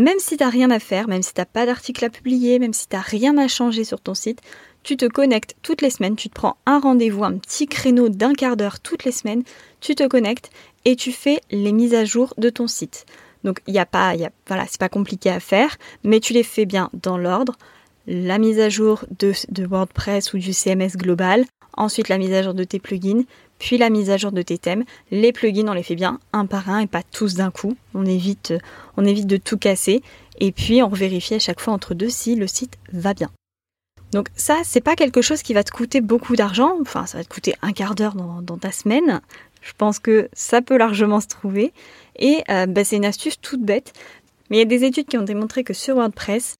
Même 0.00 0.18
si 0.18 0.38
tu 0.38 0.42
n'as 0.42 0.48
rien 0.48 0.70
à 0.70 0.78
faire, 0.78 1.08
même 1.08 1.22
si 1.22 1.34
tu 1.34 1.42
n'as 1.42 1.44
pas 1.44 1.66
d'article 1.66 2.06
à 2.06 2.08
publier, 2.08 2.58
même 2.58 2.72
si 2.72 2.88
tu 2.88 2.96
n'as 2.96 3.02
rien 3.02 3.36
à 3.36 3.48
changer 3.48 3.84
sur 3.84 4.00
ton 4.00 4.14
site, 4.14 4.40
tu 4.82 4.96
te 4.96 5.04
connectes 5.04 5.56
toutes 5.60 5.82
les 5.82 5.90
semaines, 5.90 6.16
tu 6.16 6.30
te 6.30 6.34
prends 6.34 6.56
un 6.64 6.80
rendez-vous, 6.80 7.22
un 7.22 7.36
petit 7.36 7.66
créneau 7.66 8.08
d'un 8.08 8.32
quart 8.32 8.56
d'heure 8.56 8.80
toutes 8.80 9.04
les 9.04 9.12
semaines, 9.12 9.42
tu 9.80 9.94
te 9.94 10.08
connectes 10.08 10.48
et 10.86 10.96
tu 10.96 11.12
fais 11.12 11.42
les 11.50 11.72
mises 11.72 11.92
à 11.92 12.06
jour 12.06 12.32
de 12.38 12.48
ton 12.48 12.66
site. 12.66 13.04
Donc 13.44 13.60
il 13.66 13.74
n'y 13.74 13.78
a 13.78 13.84
pas, 13.84 14.14
y 14.14 14.24
a, 14.24 14.30
voilà, 14.46 14.64
pas 14.78 14.88
compliqué 14.88 15.28
à 15.28 15.38
faire, 15.38 15.76
mais 16.02 16.20
tu 16.20 16.32
les 16.32 16.44
fais 16.44 16.64
bien 16.64 16.88
dans 16.94 17.18
l'ordre. 17.18 17.58
La 18.06 18.38
mise 18.38 18.58
à 18.58 18.70
jour 18.70 19.04
de, 19.18 19.34
WordPress 19.66 20.32
ou 20.32 20.38
du 20.38 20.54
CMS 20.54 20.96
global, 20.96 21.44
ensuite 21.76 22.08
la 22.08 22.16
mise 22.16 22.32
à 22.32 22.42
jour 22.42 22.54
de 22.54 22.64
tes 22.64 22.78
plugins, 22.78 23.24
puis 23.60 23.78
la 23.78 23.90
mise 23.90 24.10
à 24.10 24.16
jour 24.16 24.32
de 24.32 24.42
tes 24.42 24.58
thèmes. 24.58 24.84
Les 25.12 25.32
plugins, 25.32 25.68
on 25.68 25.74
les 25.74 25.84
fait 25.84 25.94
bien 25.94 26.18
un 26.32 26.46
par 26.46 26.68
un 26.68 26.80
et 26.80 26.86
pas 26.88 27.04
tous 27.04 27.34
d'un 27.34 27.52
coup. 27.52 27.76
On 27.94 28.04
évite, 28.04 28.52
on 28.96 29.04
évite 29.04 29.28
de 29.28 29.36
tout 29.36 29.58
casser. 29.58 30.02
Et 30.40 30.50
puis 30.50 30.82
on 30.82 30.88
vérifie 30.88 31.34
à 31.34 31.38
chaque 31.38 31.60
fois 31.60 31.74
entre 31.74 31.94
deux 31.94 32.08
si 32.08 32.34
le 32.34 32.48
site 32.48 32.78
va 32.92 33.14
bien. 33.14 33.30
Donc 34.12 34.28
ça, 34.34 34.62
c'est 34.64 34.80
pas 34.80 34.96
quelque 34.96 35.22
chose 35.22 35.42
qui 35.42 35.54
va 35.54 35.62
te 35.62 35.70
coûter 35.70 36.00
beaucoup 36.00 36.34
d'argent. 36.34 36.72
Enfin, 36.80 37.06
ça 37.06 37.18
va 37.18 37.24
te 37.24 37.28
coûter 37.28 37.54
un 37.62 37.72
quart 37.72 37.94
d'heure 37.94 38.14
dans, 38.14 38.58
ta 38.58 38.72
semaine. 38.72 39.20
Je 39.60 39.72
pense 39.76 39.98
que 40.00 40.28
ça 40.32 40.62
peut 40.62 40.78
largement 40.78 41.20
se 41.20 41.28
trouver. 41.28 41.72
Et 42.18 42.42
euh, 42.48 42.66
bah, 42.66 42.82
c'est 42.82 42.96
une 42.96 43.04
astuce 43.04 43.40
toute 43.40 43.62
bête. 43.62 43.92
Mais 44.48 44.56
il 44.56 44.58
y 44.60 44.62
a 44.62 44.64
des 44.64 44.84
études 44.84 45.06
qui 45.06 45.18
ont 45.18 45.22
démontré 45.22 45.62
que 45.62 45.74
sur 45.74 45.96
WordPress, 45.96 46.56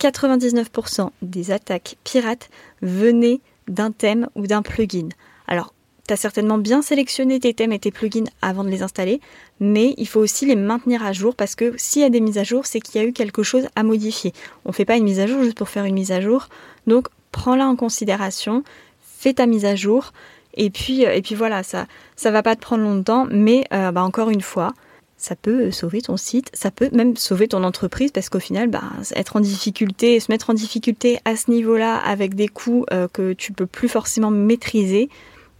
99% 0.00 1.10
des 1.20 1.50
attaques 1.50 1.96
pirates 2.04 2.48
venaient 2.80 3.40
d'un 3.68 3.90
thème 3.90 4.28
ou 4.34 4.46
d'un 4.46 4.62
plugin. 4.62 5.08
Alors, 5.46 5.73
tu 6.06 6.12
as 6.12 6.16
certainement 6.16 6.58
bien 6.58 6.82
sélectionné 6.82 7.40
tes 7.40 7.54
thèmes 7.54 7.72
et 7.72 7.78
tes 7.78 7.90
plugins 7.90 8.24
avant 8.42 8.64
de 8.64 8.68
les 8.68 8.82
installer, 8.82 9.20
mais 9.60 9.94
il 9.96 10.06
faut 10.06 10.20
aussi 10.20 10.46
les 10.46 10.56
maintenir 10.56 11.04
à 11.04 11.12
jour 11.12 11.34
parce 11.34 11.54
que 11.54 11.74
s'il 11.76 12.02
y 12.02 12.04
a 12.04 12.10
des 12.10 12.20
mises 12.20 12.38
à 12.38 12.44
jour, 12.44 12.66
c'est 12.66 12.80
qu'il 12.80 13.00
y 13.00 13.04
a 13.04 13.06
eu 13.06 13.12
quelque 13.12 13.42
chose 13.42 13.68
à 13.76 13.82
modifier. 13.82 14.32
On 14.64 14.70
ne 14.70 14.74
fait 14.74 14.84
pas 14.84 14.96
une 14.96 15.04
mise 15.04 15.20
à 15.20 15.26
jour 15.26 15.42
juste 15.42 15.56
pour 15.56 15.68
faire 15.68 15.84
une 15.84 15.94
mise 15.94 16.12
à 16.12 16.20
jour. 16.20 16.48
Donc, 16.86 17.08
prends-la 17.32 17.66
en 17.66 17.76
considération, 17.76 18.64
fais 19.00 19.34
ta 19.34 19.46
mise 19.46 19.64
à 19.64 19.74
jour, 19.74 20.12
et 20.56 20.70
puis, 20.70 21.04
euh, 21.04 21.14
et 21.14 21.22
puis 21.22 21.34
voilà, 21.34 21.62
ça 21.62 21.86
ça 22.16 22.30
va 22.30 22.42
pas 22.42 22.56
te 22.56 22.60
prendre 22.60 22.84
longtemps, 22.84 23.26
mais 23.30 23.64
euh, 23.72 23.90
bah, 23.90 24.02
encore 24.02 24.30
une 24.30 24.42
fois, 24.42 24.72
ça 25.16 25.36
peut 25.36 25.70
sauver 25.70 26.02
ton 26.02 26.16
site, 26.16 26.50
ça 26.52 26.70
peut 26.70 26.90
même 26.92 27.16
sauver 27.16 27.48
ton 27.48 27.64
entreprise 27.64 28.10
parce 28.12 28.28
qu'au 28.28 28.40
final, 28.40 28.68
bah, 28.68 28.82
être 29.16 29.36
en 29.36 29.40
difficulté, 29.40 30.20
se 30.20 30.30
mettre 30.30 30.50
en 30.50 30.54
difficulté 30.54 31.18
à 31.24 31.36
ce 31.36 31.50
niveau-là 31.50 31.96
avec 31.96 32.34
des 32.34 32.48
coûts 32.48 32.84
euh, 32.92 33.08
que 33.12 33.32
tu 33.32 33.52
peux 33.52 33.66
plus 33.66 33.88
forcément 33.88 34.30
maîtriser, 34.30 35.08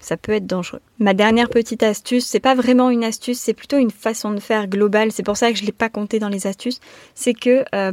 ça 0.04 0.16
peut 0.16 0.32
être 0.32 0.46
dangereux. 0.46 0.80
Ma 0.98 1.14
dernière 1.14 1.48
petite 1.48 1.82
astuce, 1.82 2.26
c'est 2.26 2.40
pas 2.40 2.54
vraiment 2.54 2.90
une 2.90 3.04
astuce, 3.04 3.38
c'est 3.38 3.54
plutôt 3.54 3.78
une 3.78 3.90
façon 3.90 4.32
de 4.32 4.40
faire 4.40 4.68
globale. 4.68 5.12
C'est 5.12 5.22
pour 5.22 5.36
ça 5.36 5.50
que 5.50 5.58
je 5.58 5.64
l'ai 5.64 5.72
pas 5.72 5.88
compté 5.88 6.18
dans 6.18 6.28
les 6.28 6.46
astuces. 6.46 6.80
C'est 7.14 7.34
que 7.34 7.64
euh, 7.74 7.92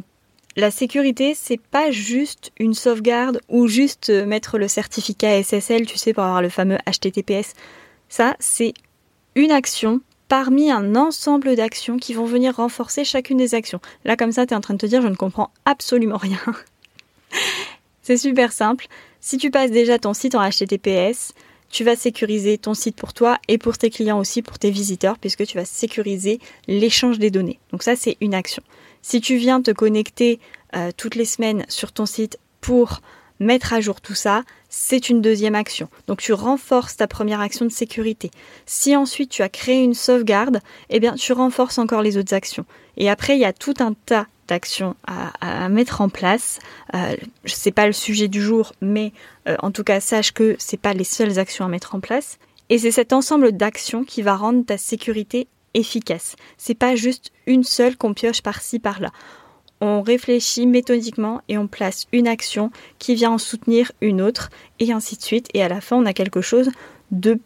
la 0.58 0.72
sécurité, 0.72 1.34
c'est 1.36 1.60
pas 1.60 1.92
juste 1.92 2.52
une 2.60 2.74
sauvegarde 2.74 3.40
ou 3.48 3.68
juste 3.68 4.10
euh, 4.10 4.26
mettre 4.26 4.58
le 4.58 4.68
certificat 4.68 5.42
SSL, 5.42 5.86
tu 5.86 5.98
sais, 5.98 6.14
pour 6.14 6.24
avoir 6.24 6.42
le 6.42 6.50
fameux 6.50 6.78
HTTPS. 6.86 7.54
Ça, 8.10 8.36
c'est 8.40 8.74
une 9.36 9.52
action 9.52 10.02
parmi 10.28 10.72
un 10.72 10.96
ensemble 10.96 11.56
d'actions 11.56 11.98
qui 11.98 12.14
vont 12.14 12.26
venir 12.26 12.58
renforcer 12.58 13.06
chacune 13.06 13.38
des 13.38 13.56
actions. 13.56 13.80
Là, 14.04 14.18
comme 14.18 14.32
ça, 14.32 14.46
tu 14.46 14.54
es 14.54 14.58
en 14.58 14.62
train 14.62 14.74
de 14.74 14.80
te 14.80 14.86
dire, 14.86 15.02
je 15.02 15.08
ne 15.08 15.16
comprends 15.16 15.52
absolument 15.66 16.18
rien. 16.18 16.40
C'est 18.02 18.18
super 18.18 18.52
simple. 18.52 18.88
Si 19.22 19.38
tu 19.38 19.52
passes 19.52 19.72
déjà 19.72 20.00
ton 20.00 20.14
site 20.14 20.36
en 20.36 20.50
HTTPS, 20.50 21.34
tu 21.72 21.84
vas 21.84 21.96
sécuriser 21.96 22.58
ton 22.58 22.74
site 22.74 22.96
pour 22.96 23.14
toi 23.14 23.38
et 23.48 23.58
pour 23.58 23.78
tes 23.78 23.90
clients 23.90 24.20
aussi, 24.20 24.42
pour 24.42 24.60
tes 24.60 24.72
visiteurs, 24.72 25.18
puisque 25.18 25.46
tu 25.46 25.58
vas 25.58 25.66
sécuriser 25.66 26.40
l'échange 26.68 27.20
des 27.20 27.32
données. 27.32 27.60
Donc 27.72 27.84
ça, 27.84 27.96
c'est 27.96 28.18
une 28.22 28.34
action. 28.34 28.64
Si 29.02 29.22
tu 29.22 29.38
viens 29.38 29.62
te 29.62 29.72
connecter 29.72 30.40
euh, 30.76 30.92
toutes 30.96 31.16
les 31.16 31.26
semaines 31.26 31.66
sur 31.70 31.92
ton 31.92 32.06
site 32.06 32.38
pour 32.60 33.02
mettre 33.40 33.74
à 33.74 33.82
jour 33.82 34.02
tout 34.02 34.14
ça, 34.14 34.44
c'est 34.70 35.10
une 35.10 35.22
deuxième 35.22 35.56
action. 35.56 35.90
Donc 36.08 36.22
tu 36.22 36.32
renforces 36.32 36.96
ta 36.96 37.08
première 37.08 37.42
action 37.42 37.66
de 37.66 37.72
sécurité. 37.72 38.30
Si 38.66 38.96
ensuite 38.96 39.32
tu 39.32 39.42
as 39.42 39.50
créé 39.50 39.84
une 39.84 39.96
sauvegarde, 39.96 40.62
eh 40.90 41.00
bien 41.00 41.16
tu 41.16 41.34
renforces 41.34 41.80
encore 41.80 42.04
les 42.04 42.18
autres 42.18 42.36
actions. 42.36 42.66
Et 42.98 43.10
après, 43.10 43.36
il 43.36 43.42
y 43.42 43.46
a 43.46 43.54
tout 43.54 43.74
un 43.80 43.94
tas 43.94 44.28
d'actions 44.52 44.96
à, 45.08 45.70
mettre 45.70 46.02
en 46.02 46.10
place. 46.10 46.60
Euh, 46.94 47.16
sais 47.46 47.72
pas 47.72 47.88
le 47.88 47.94
sujet 47.94 48.28
du 48.28 48.42
jour, 48.42 48.74
mais 48.82 49.14
euh, 49.48 49.56
en 49.64 49.72
tout 49.72 49.86
cas 49.86 50.02
sache 50.02 50.34
que 50.34 50.58
c'est 50.60 50.80
pas 50.80 50.94
les 50.94 51.06
seules 51.06 51.40
actions 51.40 51.64
à 51.64 51.70
mettre 51.70 51.96
en 51.96 52.02
place. 52.02 52.38
Et 52.70 52.78
c'est 52.78 52.92
cet 52.92 53.14
ensemble 53.14 53.54
d'actions 53.54 54.04
qui 54.04 54.22
va 54.22 54.36
rendre 54.36 54.66
ta 54.66 54.78
sécurité 54.78 55.48
efficace. 55.74 56.36
C'est 56.58 56.76
pas 56.76 56.96
juste 56.96 57.32
une 57.48 57.64
seule 57.64 57.96
qu'on 57.96 58.14
pioche 58.14 58.42
par-ci 58.42 58.80
par-là 58.80 59.12
on 59.84 60.04
réfléchit 60.04 60.68
méthodiquement 60.68 61.42
et 61.50 61.58
on 61.58 61.66
place 61.66 62.06
une 62.12 62.28
action 62.28 62.70
qui 63.00 63.16
vient 63.16 63.32
en 63.32 63.38
soutenir 63.40 63.92
une 64.00 64.22
autre 64.22 64.52
et 64.80 64.92
ainsi 64.92 65.18
de 65.18 65.24
suite. 65.24 65.48
Et 65.56 65.64
à 65.64 65.70
la 65.70 65.82
fin, 65.82 65.96
on 65.96 66.06
a 66.06 66.14
quelque 66.14 66.42
chose 66.42 66.70
de 67.10 67.40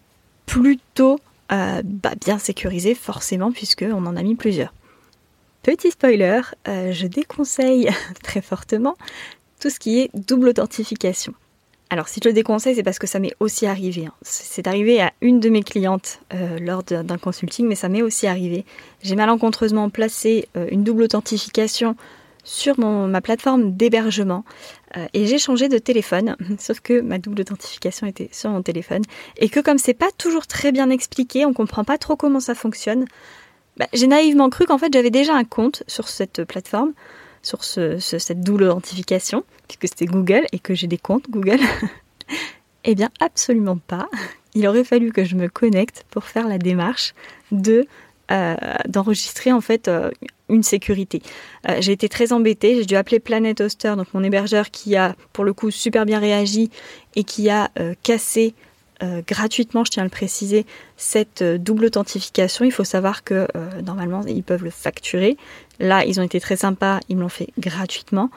plutôt 0.46 1.18
euh, 1.54 1.82
bah, 1.86 2.12
bien 2.20 2.38
sécurisé 2.38 2.94
forcément 2.94 3.54
puisqu'on 3.54 4.06
en 4.06 4.18
a 4.18 4.22
mis 4.22 4.36
plusieurs. 4.36 4.74
Petit 5.66 5.90
spoiler, 5.90 6.42
euh, 6.68 6.92
je 6.92 7.08
déconseille 7.08 7.90
très 8.24 8.44
fortement 8.44 8.96
tout 9.60 9.72
ce 9.72 9.80
qui 9.80 10.00
est 10.00 10.12
double 10.14 10.50
authentification. 10.50 11.34
Alors 11.90 12.08
si 12.08 12.20
je 12.24 12.30
le 12.30 12.34
déconseille, 12.34 12.76
c'est 12.76 12.84
parce 12.84 13.00
que 13.00 13.08
ça 13.08 13.18
m'est 13.18 13.34
aussi 13.40 13.66
arrivé. 13.66 14.06
Hein. 14.06 14.14
C'est 14.22 14.68
arrivé 14.68 15.02
à 15.02 15.12
une 15.22 15.40
de 15.40 15.50
mes 15.50 15.64
clientes 15.64 16.20
euh, 16.36 16.60
lors 16.60 16.84
d'un 16.84 17.18
consulting, 17.18 17.68
mais 17.68 17.74
ça 17.74 17.90
m'est 17.90 18.04
aussi 18.04 18.28
arrivé. 18.28 18.64
J'ai 19.02 19.16
malencontreusement 19.16 19.90
placé 19.90 20.48
une 20.70 20.84
double 20.84 21.02
authentification 21.02 21.96
sur 22.44 22.80
ma 22.80 23.22
plateforme 23.22 23.76
d'hébergement 23.76 24.46
euh, 24.96 25.08
et 25.14 25.26
j'ai 25.26 25.40
changé 25.40 25.68
de 25.68 25.80
téléphone, 25.80 26.38
sauf 26.60 26.80
que 26.80 27.02
ma 27.02 27.18
double 27.18 27.42
authentification 27.42 28.08
était 28.08 28.30
sur 28.32 28.52
mon 28.52 28.62
téléphone 28.62 29.02
et 29.38 29.50
que 29.50 29.60
comme 29.60 29.80
c'est 29.80 29.96
pas 29.96 30.12
toujours 30.18 30.46
très 30.48 30.72
bien 30.72 30.90
expliqué, 30.92 31.46
on 31.46 31.54
comprend 31.54 31.84
pas 31.84 31.98
trop 31.98 32.16
comment 32.16 32.40
ça 32.40 32.56
fonctionne. 32.56 33.06
Bah, 33.77 33.88
j'ai 33.94 34.08
naïvement 34.08 34.50
cru 34.50 34.65
qu'en 34.65 34.77
fait 34.77 34.91
j'avais 34.94 35.12
déjà 35.12 35.36
un 35.36 35.44
compte 35.44 35.84
sur 35.88 36.08
cette 36.08 36.44
plateforme, 36.44 36.94
sur 37.44 37.63
cette 37.63 38.41
double 38.41 38.63
authentification, 38.63 39.44
puisque 39.67 39.88
c'était 39.88 40.05
Google 40.05 40.46
et 40.51 40.60
que 40.60 40.74
j'ai 40.74 40.88
des 40.88 40.98
comptes 40.98 41.29
Google. 41.29 41.60
eh 42.86 42.96
bien 42.96 43.10
absolument 43.20 43.77
pas. 43.77 44.08
Il 44.53 44.67
aurait 44.67 44.86
fallu 44.86 45.12
que 45.12 45.25
je 45.25 45.36
me 45.36 45.50
connecte 45.50 46.05
pour 46.10 46.24
faire 46.24 46.48
la 46.48 46.58
démarche 46.58 47.13
de 47.51 47.86
euh, 48.32 48.55
d'enregistrer 48.88 49.51
en 49.51 49.62
fait 49.62 49.88
euh, 49.88 50.10
une 50.50 50.63
sécurité. 50.63 51.22
Euh, 51.70 51.77
j'ai 51.79 51.91
été 51.91 52.10
très 52.10 52.34
embêtée, 52.34 52.75
j'ai 52.77 52.86
dû 52.86 52.96
appeler 52.96 53.20
Planet 53.20 53.62
Hoster, 53.62 53.94
donc 53.96 54.12
mon 54.15 54.24
hébergeur 54.24 54.72
qui 54.72 54.96
a 54.96 55.15
pour 55.32 55.44
le 55.44 55.53
coup 55.53 55.70
super 55.70 56.08
bien 56.08 56.17
réagi 56.17 56.72
et 57.15 57.24
qui 57.24 57.51
a 57.51 57.70
cassé 58.01 58.55
gratuitement, 59.28 59.84
je 59.84 59.92
tiens 59.92 60.04
à 60.04 60.06
le 60.06 60.10
préciser, 60.10 60.66
cette 60.98 61.44
double 61.44 61.86
authentification. 61.86 62.66
Il 62.66 62.72
faut 62.72 62.84
savoir 62.84 63.24
que 63.24 63.48
normalement 63.82 64.22
ils 64.25 64.44
peuvent 64.44 64.64
le 64.64 64.70
facturer. 64.70 65.38
Là, 65.80 66.06
ils 66.06 66.20
ont 66.20 66.24
été 66.24 66.40
très 66.40 66.56
sympas, 66.56 67.00
ils 67.10 67.16
me 67.18 67.22
l'ont 67.22 67.30
fait 67.30 67.50
gratuitement. 67.60 68.30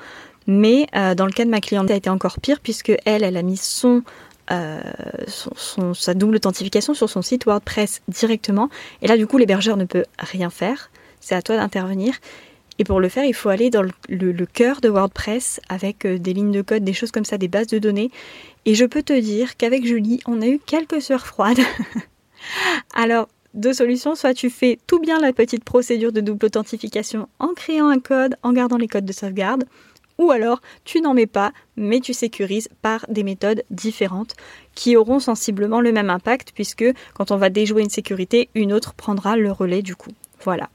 Mais 0.46 0.86
dans 0.92 1.26
le 1.26 1.32
cas 1.32 1.44
de 1.44 1.50
ma 1.50 1.60
cliente, 1.60 1.88
ça 1.88 1.94
a 1.94 1.96
été 1.96 2.10
encore 2.10 2.40
pire 2.40 2.60
puisque 2.60 2.92
elle, 3.04 3.24
a 3.24 3.42
mis 3.42 3.60
euh, 4.50 4.80
son, 5.26 5.92
sa 5.92 6.14
double 6.14 6.36
authentification 6.36 6.94
sur 6.94 7.10
son 7.10 7.20
site 7.20 7.44
WordPress 7.44 8.00
directement. 8.08 8.70
Et 9.02 9.06
là, 9.06 9.18
du 9.18 9.26
coup, 9.26 9.36
l'hébergeur 9.36 9.76
ne 9.76 9.84
peut 9.84 10.04
rien 10.18 10.48
faire. 10.48 10.90
C'est 11.20 11.34
à 11.34 11.42
toi 11.42 11.56
d'intervenir. 11.56 12.14
Et 12.78 12.84
pour 12.84 13.00
le 13.00 13.08
faire, 13.08 13.24
il 13.24 13.34
faut 13.34 13.48
aller 13.48 13.70
dans 13.70 13.82
le, 13.82 14.46
cœur 14.46 14.80
de 14.80 14.88
WordPress 14.88 15.60
avec 15.68 16.04
euh, 16.04 16.18
des 16.18 16.32
lignes 16.32 16.52
de 16.52 16.62
code, 16.62 16.84
des 16.84 16.92
choses 16.92 17.10
comme 17.10 17.24
ça, 17.24 17.36
des 17.36 17.48
bases 17.48 17.66
de 17.66 17.78
données. 17.78 18.10
Et 18.66 18.74
je 18.74 18.84
peux 18.84 19.02
te 19.02 19.18
dire 19.18 19.56
qu'avec 19.56 19.84
Julie, 19.84 20.20
on 20.26 20.40
a 20.42 20.46
eu 20.46 20.60
quelques 20.64 21.02
soeurs 21.02 21.26
froides. 21.26 21.60
Alors, 22.94 23.28
deux 23.54 23.72
solutions, 23.72 24.14
soit 24.14 24.34
tu 24.34 24.50
fais 24.50 24.78
tout 24.86 25.00
bien 25.00 25.18
la 25.18 25.32
petite 25.32 25.64
procédure 25.64 26.12
de 26.12 26.20
double 26.20 26.46
authentification 26.46 27.28
en 27.40 27.54
créant 27.54 27.88
un 27.88 27.98
code, 27.98 28.36
en 28.42 28.52
gardant 28.52 28.76
les 28.76 28.88
codes 28.88 29.06
de 29.06 29.12
sauvegarde, 29.12 29.64
ou 30.18 30.30
alors 30.30 30.60
tu 30.84 31.00
n'en 31.00 31.14
mets 31.14 31.26
pas, 31.26 31.52
mais 31.76 32.00
tu 32.00 32.12
sécurises 32.12 32.68
par 32.82 33.06
des 33.08 33.22
méthodes 33.22 33.64
différentes 33.70 34.34
qui 34.74 34.96
auront 34.96 35.20
sensiblement 35.20 35.80
le 35.80 35.92
même 35.92 36.10
impact 36.10 36.52
puisque 36.54 36.84
quand 37.14 37.30
on 37.30 37.36
va 37.36 37.50
déjouer 37.50 37.82
une 37.82 37.90
sécurité, 37.90 38.48
une 38.54 38.72
autre 38.72 38.94
prendra 38.94 39.36
le 39.36 39.50
relais 39.50 39.82
du 39.82 39.96
coup. 39.96 40.10
Voilà. 40.42 40.70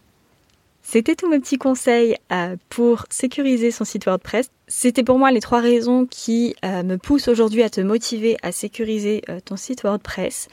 C'était 0.83 1.15
tous 1.15 1.29
mes 1.29 1.39
petits 1.39 1.57
conseils 1.57 2.17
euh, 2.31 2.57
pour 2.69 3.05
sécuriser 3.09 3.71
son 3.71 3.85
site 3.85 4.05
WordPress. 4.05 4.51
C'était 4.67 5.03
pour 5.03 5.17
moi 5.17 5.31
les 5.31 5.39
trois 5.39 5.61
raisons 5.61 6.05
qui 6.05 6.55
euh, 6.63 6.83
me 6.83 6.97
poussent 6.97 7.29
aujourd'hui 7.29 7.63
à 7.63 7.69
te 7.69 7.81
motiver 7.81 8.37
à 8.43 8.51
sécuriser 8.51 9.23
euh, 9.29 9.39
ton 9.43 9.55
site 9.55 9.83
WordPress. 9.83 10.49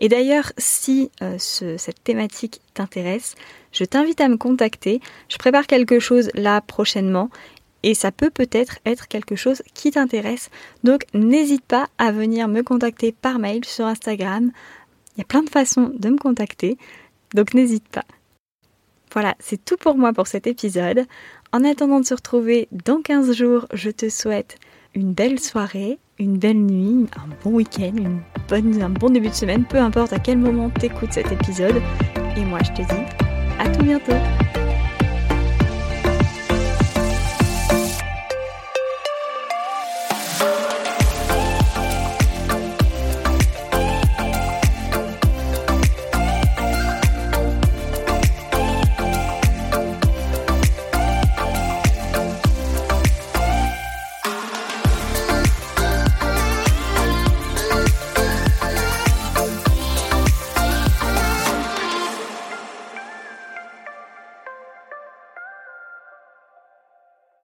Et 0.00 0.08
d'ailleurs, 0.08 0.52
si 0.58 1.10
cette 1.38 2.04
thématique 2.04 2.60
t'intéresse, 2.72 3.34
je 3.72 3.82
t'invite 3.82 4.20
à 4.20 4.28
me 4.28 4.36
contacter. 4.36 5.00
Je 5.28 5.38
prépare 5.38 5.66
quelque 5.66 5.98
chose 5.98 6.30
là 6.34 6.60
prochainement 6.60 7.30
et 7.82 7.94
ça 7.94 8.12
peut 8.12 8.30
peut-être 8.30 8.78
être 8.86 9.08
quelque 9.08 9.34
chose 9.34 9.60
qui 9.74 9.90
t'intéresse. 9.90 10.50
Donc 10.84 11.02
n'hésite 11.14 11.64
pas 11.64 11.88
à 11.98 12.12
venir 12.12 12.46
me 12.46 12.62
contacter 12.62 13.10
par 13.10 13.40
mail 13.40 13.64
sur 13.64 13.86
Instagram. 13.86 14.52
Il 15.16 15.18
y 15.18 15.22
a 15.22 15.24
plein 15.24 15.42
de 15.42 15.50
façons 15.50 15.90
de 15.92 16.10
me 16.10 16.16
contacter, 16.18 16.78
donc 17.34 17.54
n'hésite 17.54 17.88
pas. 17.88 18.04
Voilà, 19.12 19.34
c'est 19.38 19.64
tout 19.64 19.76
pour 19.76 19.96
moi 19.96 20.12
pour 20.12 20.26
cet 20.26 20.46
épisode. 20.46 21.04
En 21.52 21.64
attendant 21.64 22.00
de 22.00 22.04
se 22.04 22.14
retrouver 22.14 22.68
dans 22.84 23.00
15 23.00 23.32
jours, 23.34 23.66
je 23.72 23.90
te 23.90 24.08
souhaite 24.08 24.56
une 24.94 25.12
belle 25.12 25.38
soirée, 25.38 25.98
une 26.18 26.38
belle 26.38 26.58
nuit, 26.58 27.06
un 27.16 27.28
bon 27.42 27.56
week-end, 27.56 27.94
un 28.52 28.90
bon 28.90 29.10
début 29.10 29.28
de 29.28 29.34
semaine, 29.34 29.64
peu 29.64 29.78
importe 29.78 30.12
à 30.12 30.18
quel 30.18 30.38
moment 30.38 30.70
t'écoutes 30.70 31.12
cet 31.12 31.30
épisode. 31.32 31.80
Et 32.36 32.44
moi 32.44 32.60
je 32.62 32.70
te 32.70 32.82
dis 32.82 33.02
à 33.58 33.68
tout 33.68 33.82
bientôt 33.82 34.12